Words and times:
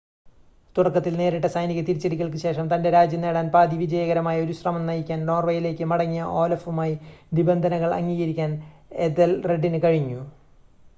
തുടക്കത്തിൽ 0.75 1.13
നേരിട്ട 1.17 1.47
സൈനിക 1.47 1.79
തിരിച്ചടികൾക്ക് 1.81 2.39
ശേഷം 2.43 2.65
തൻ്റെ 2.67 2.89
രാജ്യം 2.89 3.21
നേടാൻ 3.21 3.47
പാതി 3.47 3.77
വിജയകരമായ 3.77 4.45
ഒരു 4.45 4.53
ശ്രമം 4.53 4.83
നയിക്കാൻ 4.85 5.21
നോർവേയിലേക്ക് 5.25 5.87
മടങ്ങിയ 5.93 6.25
ഓലഫുമായി 6.39 6.95
നിബന്ധനകൾ 7.31 7.91
അംഗീകരിക്കാൻ 7.93 8.53
എഥെൽറെഡിന് 9.07 9.81
കഴിഞ്ഞു 9.83 10.21